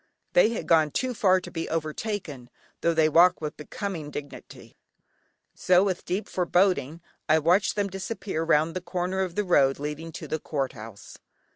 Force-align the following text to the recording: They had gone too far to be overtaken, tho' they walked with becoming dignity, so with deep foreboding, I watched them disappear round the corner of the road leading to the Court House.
They 0.33 0.49
had 0.49 0.65
gone 0.65 0.89
too 0.89 1.13
far 1.13 1.39
to 1.41 1.51
be 1.51 1.69
overtaken, 1.69 2.49
tho' 2.81 2.95
they 2.95 3.07
walked 3.07 3.39
with 3.39 3.55
becoming 3.55 4.09
dignity, 4.09 4.75
so 5.53 5.83
with 5.83 6.05
deep 6.05 6.27
foreboding, 6.27 7.01
I 7.29 7.37
watched 7.37 7.75
them 7.75 7.87
disappear 7.87 8.43
round 8.43 8.73
the 8.75 8.81
corner 8.81 9.19
of 9.19 9.35
the 9.35 9.43
road 9.43 9.77
leading 9.77 10.11
to 10.13 10.27
the 10.27 10.39
Court 10.39 10.73
House. 10.73 11.19